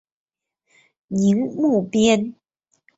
[1.09, 2.33] 宁木边。